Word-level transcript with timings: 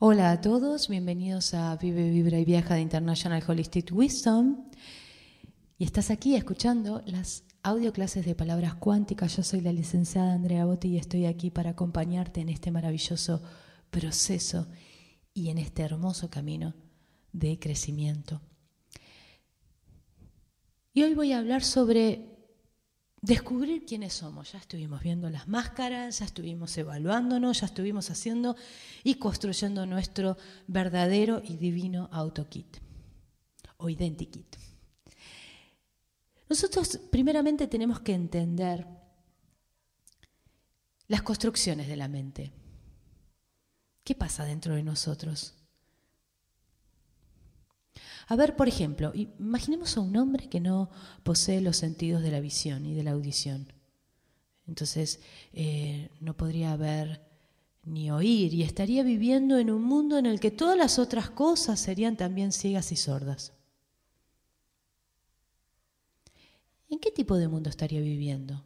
Hola 0.00 0.30
a 0.30 0.40
todos, 0.40 0.86
bienvenidos 0.86 1.54
a 1.54 1.74
Vive, 1.74 2.08
Vibra 2.10 2.38
y 2.38 2.44
Viaja 2.44 2.76
de 2.76 2.82
International 2.82 3.42
Holistic 3.44 3.90
Wisdom. 3.92 4.68
Y 5.76 5.82
estás 5.82 6.12
aquí 6.12 6.36
escuchando 6.36 7.02
las 7.04 7.42
audio 7.64 7.92
clases 7.92 8.24
de 8.24 8.36
palabras 8.36 8.76
cuánticas. 8.76 9.36
Yo 9.36 9.42
soy 9.42 9.60
la 9.60 9.72
licenciada 9.72 10.34
Andrea 10.34 10.66
Botti 10.66 10.90
y 10.90 10.98
estoy 10.98 11.26
aquí 11.26 11.50
para 11.50 11.70
acompañarte 11.70 12.40
en 12.40 12.48
este 12.48 12.70
maravilloso 12.70 13.42
proceso 13.90 14.68
y 15.34 15.48
en 15.48 15.58
este 15.58 15.82
hermoso 15.82 16.30
camino 16.30 16.76
de 17.32 17.58
crecimiento. 17.58 18.40
Y 20.92 21.02
hoy 21.02 21.14
voy 21.14 21.32
a 21.32 21.38
hablar 21.38 21.64
sobre 21.64 22.37
descubrir 23.22 23.84
quiénes 23.84 24.14
somos. 24.14 24.52
Ya 24.52 24.58
estuvimos 24.58 25.02
viendo 25.02 25.28
las 25.30 25.48
máscaras, 25.48 26.18
ya 26.18 26.24
estuvimos 26.24 26.76
evaluándonos, 26.78 27.60
ya 27.60 27.66
estuvimos 27.66 28.10
haciendo 28.10 28.56
y 29.04 29.14
construyendo 29.16 29.86
nuestro 29.86 30.36
verdadero 30.66 31.42
y 31.44 31.56
divino 31.56 32.08
autokit 32.12 32.78
o 33.78 33.88
identikit. 33.88 34.56
Nosotros 36.48 36.98
primeramente 37.10 37.66
tenemos 37.66 38.00
que 38.00 38.14
entender 38.14 38.86
las 41.08 41.22
construcciones 41.22 41.88
de 41.88 41.96
la 41.96 42.08
mente. 42.08 42.52
¿Qué 44.04 44.14
pasa 44.14 44.44
dentro 44.44 44.74
de 44.74 44.82
nosotros? 44.82 45.57
A 48.26 48.36
ver, 48.36 48.56
por 48.56 48.68
ejemplo, 48.68 49.12
imaginemos 49.14 49.96
a 49.96 50.00
un 50.00 50.16
hombre 50.16 50.48
que 50.48 50.60
no 50.60 50.90
posee 51.22 51.60
los 51.60 51.76
sentidos 51.76 52.22
de 52.22 52.30
la 52.30 52.40
visión 52.40 52.84
y 52.86 52.94
de 52.94 53.02
la 53.02 53.12
audición. 53.12 53.72
Entonces, 54.66 55.20
eh, 55.52 56.10
no 56.20 56.36
podría 56.36 56.76
ver 56.76 57.26
ni 57.84 58.10
oír 58.10 58.52
y 58.52 58.62
estaría 58.62 59.02
viviendo 59.02 59.58
en 59.58 59.70
un 59.70 59.82
mundo 59.82 60.18
en 60.18 60.26
el 60.26 60.40
que 60.40 60.50
todas 60.50 60.76
las 60.76 60.98
otras 60.98 61.30
cosas 61.30 61.80
serían 61.80 62.16
también 62.16 62.52
ciegas 62.52 62.92
y 62.92 62.96
sordas. 62.96 63.54
¿En 66.90 66.98
qué 66.98 67.10
tipo 67.10 67.36
de 67.36 67.48
mundo 67.48 67.70
estaría 67.70 68.00
viviendo? 68.00 68.62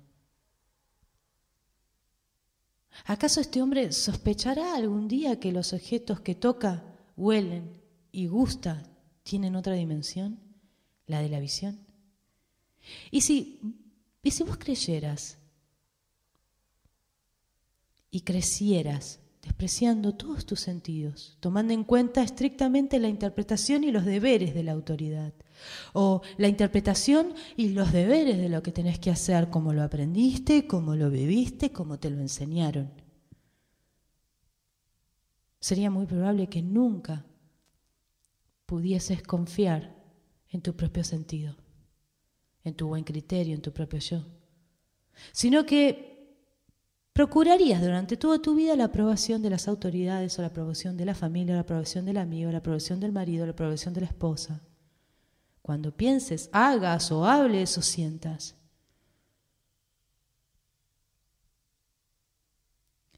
¿Acaso 3.05 3.41
este 3.41 3.63
hombre 3.63 3.93
sospechará 3.93 4.75
algún 4.75 5.09
día 5.09 5.41
que 5.41 5.53
los 5.53 5.73
objetos 5.73 6.21
que 6.21 6.35
toca 6.35 6.85
huelen 7.17 7.81
y 8.13 8.27
gusta 8.27 8.92
tienen 9.23 9.57
otra 9.57 9.75
dimensión, 9.75 10.41
la 11.07 11.21
de 11.21 11.29
la 11.29 11.41
visión. 11.41 11.79
Y 13.11 13.21
si, 13.21 13.61
y 14.23 14.31
si 14.31 14.43
vos 14.43 14.57
creyeras 14.57 15.39
y 18.11 18.23
crecieras 18.23 19.21
despreciando 19.43 20.15
todos 20.15 20.47
tus 20.47 20.61
sentidos, 20.61 21.37
tomando 21.41 21.73
en 21.73 21.83
cuenta 21.83 22.23
estrictamente 22.23 23.01
la 23.01 23.09
interpretación 23.09 23.83
y 23.83 23.91
los 23.91 24.05
deberes 24.05 24.55
de 24.55 24.63
la 24.63 24.73
autoridad, 24.73 25.33
o 25.93 26.23
la 26.39 26.49
interpretación 26.49 27.35
y 27.57 27.71
los 27.71 27.93
deberes 27.93 28.39
de 28.39 28.49
lo 28.49 28.63
que 28.63 28.73
tenés 28.73 28.99
que 28.99 29.11
hacer, 29.11 29.51
como 29.51 29.73
lo 29.73 29.83
aprendiste, 29.83 30.67
como 30.67 30.95
lo 30.95 31.11
viviste, 31.11 31.73
como 31.73 31.99
te 31.99 32.11
lo 32.11 32.21
enseñaron. 32.21 32.91
Sería 35.59 35.91
muy 35.91 36.07
probable 36.07 36.49
que 36.49 36.63
nunca 36.63 37.25
pudieses 38.67 39.23
confiar 39.23 39.95
en 40.49 40.61
tu 40.61 40.75
propio 40.75 41.05
sentido, 41.05 41.57
en 42.65 42.75
tu 42.75 42.89
buen 42.89 43.05
criterio, 43.05 43.55
en 43.55 43.63
tu 43.63 43.73
propio 43.73 43.99
yo, 43.99 44.25
sino 45.33 45.65
que 45.67 46.13
procurarías 47.13 47.83
durante 47.83 48.17
toda 48.17 48.41
tu 48.41 48.55
vida 48.55 48.77
la 48.77 48.85
aprobación 48.85 49.43
de 49.43 49.51
las 49.51 49.69
autoridades 49.69 50.39
o 50.39 50.43
la 50.43 50.49
aprobación 50.49 50.97
de 50.97 51.05
la 51.05 51.15
familia, 51.15 51.55
la 51.55 51.61
aprobación 51.61 52.05
del 52.05 52.19
amigo, 52.19 52.51
la 52.51 52.59
aprobación 52.59 53.01
del 53.01 53.13
marido, 53.13 53.47
la 53.47 53.53
aprobación 53.53 53.95
de 53.95 54.03
la 54.03 54.07
esposa. 54.07 54.63
Cuando 55.61 55.97
pienses, 55.97 56.49
hagas 56.53 57.13
o 57.13 57.25
hables 57.25 57.77
o 57.79 57.83
sientas. 57.83 58.57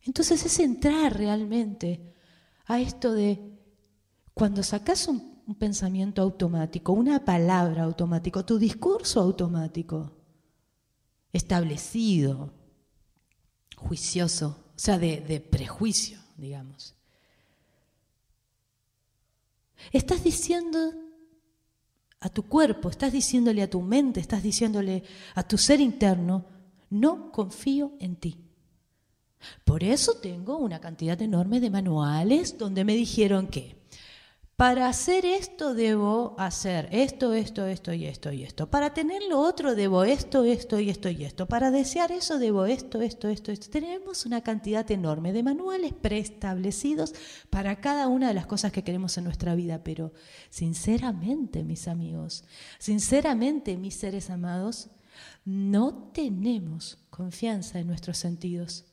Entonces 0.03 0.45
es 0.45 0.59
entrar 0.59 1.17
realmente 1.17 2.15
a 2.67 2.81
esto 2.81 3.13
de 3.13 3.59
cuando 4.35 4.63
sacas 4.63 5.09
un 5.09 5.34
un 5.47 5.55
pensamiento 5.55 6.23
automático, 6.23 6.93
una 6.93 7.25
palabra 7.25 7.85
automática, 7.85 8.45
tu 8.45 8.59
discurso 8.59 9.21
automático, 9.21 10.13
establecido, 11.33 12.53
juicioso, 13.77 14.57
o 14.75 14.79
sea, 14.79 14.99
de, 14.99 15.21
de 15.21 15.41
prejuicio, 15.41 16.19
digamos. 16.37 16.95
Estás 19.93 20.25
diciendo 20.25 20.93
a 22.21 22.31
tu 22.31 22.45
cuerpo, 22.45 22.89
estás 22.89 23.13
diciéndole 23.13 23.63
a 23.63 23.69
tu 23.69 23.83
mente, 23.83 24.21
estás 24.21 24.43
diciéndole 24.43 25.03
a 25.35 25.43
tu 25.43 25.59
ser 25.59 25.81
interno, 25.81 26.47
no 26.89 27.31
confío 27.31 27.93
en 28.01 28.17
ti. 28.17 28.39
Por 29.65 29.85
eso 29.85 30.15
tengo 30.15 30.57
una 30.57 30.81
cantidad 30.81 31.21
enorme 31.21 31.61
de 31.61 31.69
manuales 31.69 32.57
donde 32.57 32.85
me 32.85 32.95
dijeron 32.95 33.47
que 33.47 33.84
para 34.57 34.89
hacer 34.89 35.27
esto 35.27 35.75
debo 35.75 36.37
hacer 36.39 36.89
esto, 36.93 37.33
esto, 37.33 37.67
esto 37.67 37.93
y 37.93 38.07
esto 38.07 38.33
y 38.33 38.45
esto. 38.45 38.71
Para 38.71 38.95
tener 38.95 39.23
lo 39.29 39.41
otro 39.41 39.75
debo 39.75 40.05
esto, 40.05 40.45
esto 40.45 40.79
y 40.79 40.91
esto 40.91 41.09
y 41.09 41.25
esto. 41.25 41.47
Para 41.47 41.73
desear 41.73 42.13
eso 42.13 42.39
debo 42.39 42.65
esto, 42.65 43.03
esto, 43.03 43.29
esto, 43.29 43.51
esto. 43.51 43.71
Tenemos 43.71 44.27
una 44.27 44.43
cantidad 44.43 44.89
enorme 44.93 45.33
de 45.33 45.43
manuales 45.43 45.93
preestablecidos 45.93 47.15
para 47.51 47.81
cada 47.81 48.07
una 48.07 48.29
de 48.29 48.35
las 48.35 48.47
cosas 48.47 48.71
que 48.71 48.85
queremos 48.85 49.19
en 49.19 49.25
nuestra 49.25 49.57
vida. 49.57 49.83
Pero 49.83 50.13
sinceramente, 50.51 51.65
mis 51.65 51.89
amigos, 51.89 52.45
sinceramente, 52.79 53.77
mis 53.77 53.97
seres 53.97 54.31
amados, 54.31 54.89
no 55.45 56.11
tenemos 56.13 56.99
confianza 57.11 57.81
en 57.81 57.89
nuestros 57.89 58.19
sentidos. 58.19 58.85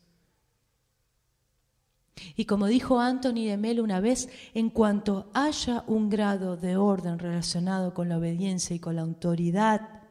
Y 2.35 2.45
como 2.45 2.67
dijo 2.67 2.99
Anthony 2.99 3.45
de 3.45 3.57
Melo 3.57 3.83
una 3.83 3.99
vez, 3.99 4.29
en 4.53 4.69
cuanto 4.69 5.29
haya 5.33 5.83
un 5.87 6.09
grado 6.09 6.57
de 6.57 6.77
orden 6.77 7.19
relacionado 7.19 7.93
con 7.93 8.09
la 8.09 8.17
obediencia 8.17 8.75
y 8.75 8.79
con 8.79 8.95
la 8.95 9.01
autoridad, 9.01 10.01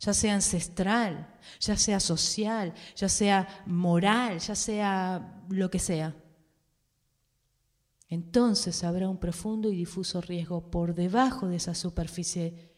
ya 0.00 0.14
sea 0.14 0.34
ancestral, 0.34 1.34
ya 1.60 1.76
sea 1.76 2.00
social, 2.00 2.72
ya 2.96 3.08
sea 3.08 3.62
moral, 3.66 4.38
ya 4.38 4.54
sea 4.54 5.42
lo 5.48 5.70
que 5.70 5.78
sea, 5.78 6.14
entonces 8.08 8.84
habrá 8.84 9.08
un 9.08 9.18
profundo 9.18 9.70
y 9.70 9.76
difuso 9.76 10.20
riesgo 10.20 10.70
por 10.70 10.94
debajo 10.94 11.46
de 11.46 11.56
esa 11.56 11.74
superficie 11.74 12.72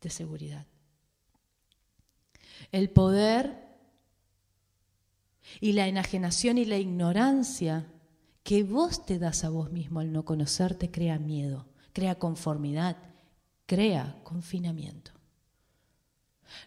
de 0.00 0.10
seguridad. 0.10 0.66
El 2.72 2.90
poder 2.90 3.65
y 5.60 5.72
la 5.72 5.88
enajenación 5.88 6.58
y 6.58 6.64
la 6.64 6.78
ignorancia 6.78 7.92
que 8.42 8.62
vos 8.62 9.04
te 9.04 9.18
das 9.18 9.44
a 9.44 9.48
vos 9.48 9.70
mismo 9.72 10.00
al 10.00 10.12
no 10.12 10.24
conocerte 10.24 10.90
crea 10.90 11.18
miedo, 11.18 11.68
crea 11.92 12.18
conformidad, 12.18 12.96
crea 13.66 14.20
confinamiento. 14.22 15.12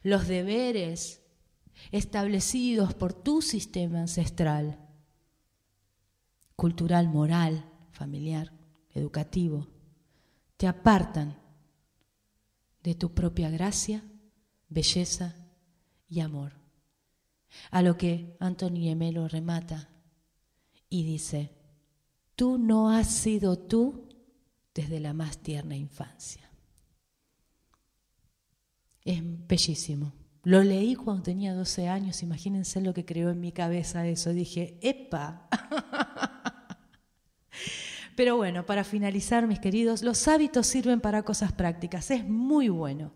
Los 0.03 0.27
deberes 0.27 1.21
establecidos 1.91 2.93
por 2.93 3.13
tu 3.13 3.41
sistema 3.41 4.01
ancestral, 4.01 4.77
cultural, 6.55 7.07
moral, 7.07 7.65
familiar, 7.91 8.51
educativo, 8.93 9.67
te 10.57 10.67
apartan 10.67 11.37
de 12.83 12.95
tu 12.95 13.13
propia 13.13 13.49
gracia, 13.49 14.03
belleza 14.67 15.35
y 16.09 16.19
amor. 16.19 16.53
A 17.71 17.81
lo 17.81 17.97
que 17.97 18.35
Antonio 18.39 18.91
Emelo 18.91 19.27
remata 19.27 19.89
y 20.89 21.03
dice, 21.03 21.51
tú 22.35 22.57
no 22.57 22.89
has 22.89 23.07
sido 23.07 23.57
tú 23.57 24.09
desde 24.73 24.99
la 24.99 25.13
más 25.13 25.37
tierna 25.39 25.75
infancia. 25.75 26.49
Es 29.03 29.21
bellísimo. 29.23 30.13
Lo 30.43 30.63
leí 30.63 30.95
cuando 30.95 31.23
tenía 31.23 31.53
12 31.53 31.89
años, 31.89 32.23
imagínense 32.23 32.81
lo 32.81 32.93
que 32.93 33.05
creó 33.05 33.29
en 33.29 33.41
mi 33.41 33.51
cabeza 33.51 34.07
eso. 34.07 34.31
Dije, 34.31 34.79
¡epa! 34.81 35.47
Pero 38.15 38.35
bueno, 38.35 38.65
para 38.65 38.83
finalizar, 38.83 39.47
mis 39.47 39.59
queridos, 39.59 40.03
los 40.03 40.27
hábitos 40.27 40.67
sirven 40.67 41.01
para 41.01 41.23
cosas 41.23 41.53
prácticas. 41.53 42.11
Es 42.11 42.27
muy 42.27 42.67
bueno. 42.67 43.13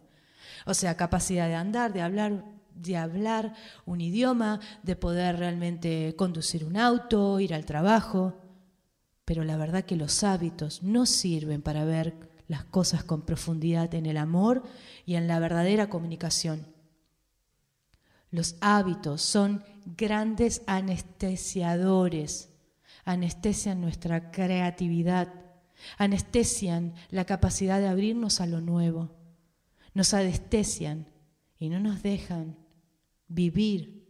O 0.65 0.73
sea, 0.73 0.95
capacidad 0.95 1.47
de 1.47 1.55
andar, 1.55 1.91
de 1.91 2.01
hablar, 2.01 2.45
de 2.75 2.97
hablar 2.97 3.53
un 3.85 4.01
idioma, 4.01 4.59
de 4.83 4.95
poder 4.95 5.37
realmente 5.37 6.15
conducir 6.15 6.65
un 6.65 6.77
auto, 6.77 7.39
ir 7.39 7.53
al 7.53 7.65
trabajo. 7.65 8.39
Pero 9.25 9.43
la 9.43 9.57
verdad 9.57 9.85
que 9.85 9.95
los 9.95 10.23
hábitos 10.23 10.83
no 10.83 11.05
sirven 11.05 11.61
para 11.61 11.85
ver 11.85 12.15
las 12.47 12.65
cosas 12.65 13.03
con 13.03 13.21
profundidad 13.21 13.93
en 13.95 14.05
el 14.05 14.17
amor 14.17 14.63
y 15.05 15.15
en 15.15 15.27
la 15.27 15.39
verdadera 15.39 15.89
comunicación. 15.89 16.67
Los 18.31 18.55
hábitos 18.61 19.21
son 19.21 19.63
grandes 19.85 20.63
anestesiadores 20.65 22.53
anestesian 23.05 23.81
nuestra 23.81 24.31
creatividad, 24.31 25.33
anestesian 25.97 26.93
la 27.09 27.25
capacidad 27.25 27.79
de 27.79 27.87
abrirnos 27.87 28.41
a 28.41 28.45
lo 28.45 28.61
nuevo, 28.61 29.11
nos 29.93 30.13
anestesian 30.13 31.07
y 31.59 31.69
no 31.69 31.79
nos 31.79 32.01
dejan 32.01 32.57
vivir 33.33 34.07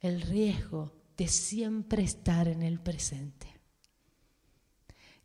el 0.00 0.22
riesgo 0.22 0.92
de 1.16 1.28
siempre 1.28 2.02
estar 2.02 2.48
en 2.48 2.62
el 2.62 2.80
presente. 2.80 3.46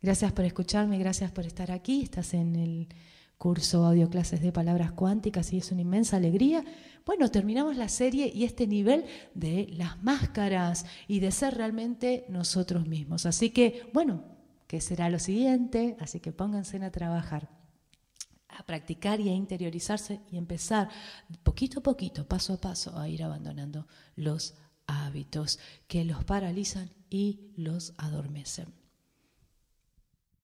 Gracias 0.00 0.32
por 0.32 0.44
escucharme, 0.44 0.98
gracias 0.98 1.32
por 1.32 1.44
estar 1.44 1.72
aquí. 1.72 2.02
Estás 2.02 2.34
en 2.34 2.54
el 2.54 2.88
curso 3.36 3.84
audio 3.84 4.10
clases 4.10 4.40
de 4.40 4.52
palabras 4.52 4.92
cuánticas 4.92 5.52
y 5.52 5.58
es 5.58 5.72
una 5.72 5.80
inmensa 5.80 6.16
alegría. 6.16 6.64
Bueno, 7.04 7.30
terminamos 7.30 7.76
la 7.76 7.88
serie 7.88 8.30
y 8.32 8.44
este 8.44 8.66
nivel 8.66 9.06
de 9.34 9.66
las 9.76 10.02
máscaras 10.02 10.84
y 11.08 11.20
de 11.20 11.32
ser 11.32 11.54
realmente 11.54 12.26
nosotros 12.28 12.86
mismos. 12.86 13.26
Así 13.26 13.50
que, 13.50 13.88
bueno, 13.92 14.22
¿qué 14.66 14.80
será 14.80 15.08
lo 15.08 15.18
siguiente? 15.18 15.96
Así 15.98 16.20
que 16.20 16.32
pónganse 16.32 16.76
a 16.84 16.90
trabajar 16.90 17.57
a 18.58 18.64
practicar 18.64 19.20
y 19.20 19.28
a 19.28 19.32
interiorizarse 19.32 20.20
y 20.30 20.36
empezar 20.36 20.88
poquito 21.42 21.80
a 21.80 21.82
poquito, 21.82 22.26
paso 22.26 22.54
a 22.54 22.60
paso, 22.60 22.98
a 22.98 23.08
ir 23.08 23.22
abandonando 23.22 23.86
los 24.16 24.54
hábitos 24.86 25.58
que 25.86 26.04
los 26.04 26.24
paralizan 26.24 26.90
y 27.08 27.52
los 27.56 27.94
adormecen. 27.96 28.77